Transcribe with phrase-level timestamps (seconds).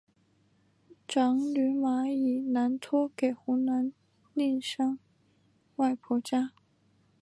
[1.07, 3.93] 长女马以南托给湖南
[4.33, 4.97] 宁乡
[5.75, 6.53] 外婆家。